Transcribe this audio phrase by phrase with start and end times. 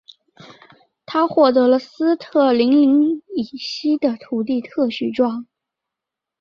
[1.05, 5.45] 他获得了斯特林岭以西的土地特许状。